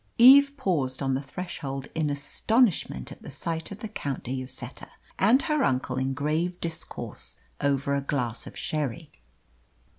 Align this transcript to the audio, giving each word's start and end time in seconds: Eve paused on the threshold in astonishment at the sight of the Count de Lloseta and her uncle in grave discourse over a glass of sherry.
Eve 0.17 0.57
paused 0.57 1.03
on 1.03 1.13
the 1.13 1.21
threshold 1.21 1.85
in 1.93 2.09
astonishment 2.09 3.11
at 3.11 3.21
the 3.21 3.29
sight 3.29 3.69
of 3.69 3.81
the 3.81 3.87
Count 3.87 4.23
de 4.23 4.35
Lloseta 4.35 4.87
and 5.19 5.43
her 5.43 5.63
uncle 5.63 5.97
in 5.99 6.15
grave 6.15 6.59
discourse 6.59 7.37
over 7.61 7.93
a 7.93 8.01
glass 8.01 8.47
of 8.47 8.57
sherry. 8.57 9.11